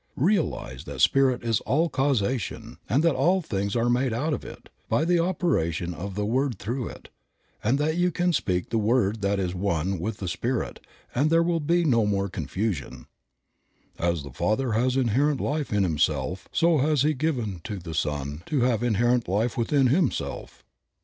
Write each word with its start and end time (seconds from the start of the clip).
Realize 0.17 0.85
that 0.85 0.99
Spirit 0.99 1.43
is 1.43 1.59
All 1.59 1.87
Causation, 1.87 2.79
and 2.89 3.03
that 3.03 3.13
all 3.13 3.39
things 3.39 3.75
are 3.75 3.87
made 3.87 4.13
out 4.13 4.33
of 4.33 4.43
it, 4.43 4.69
by 4.89 5.05
the 5.05 5.19
operation 5.19 5.93
of 5.93 6.15
the 6.15 6.25
word 6.25 6.57
through 6.57 6.87
it, 6.87 7.09
and 7.63 7.77
that 7.77 7.97
you 7.97 8.09
can 8.09 8.33
speak 8.33 8.71
the 8.71 8.79
word 8.79 9.21
that 9.21 9.39
is 9.39 9.53
one 9.53 9.99
with 9.99 10.17
the 10.17 10.27
Spirit 10.27 10.79
and 11.13 11.29
there 11.29 11.43
will 11.43 11.59
be 11.59 11.85
no 11.85 12.07
more 12.07 12.29
confusion. 12.29 13.05
"As 13.99 14.23
the 14.23 14.31
Father 14.33 14.71
has 14.71 14.97
inherent 14.97 15.39
life 15.39 15.71
in 15.71 15.83
himself, 15.83 16.47
so 16.51 16.79
has 16.79 17.03
he 17.03 17.13
given 17.13 17.61
to 17.65 17.77
the 17.77 17.93
Son 17.93 18.41
to 18.47 18.61
have 18.61 18.81
inherent 18.81 19.27
life 19.27 19.55
within 19.55 19.85
himself. 19.85 20.63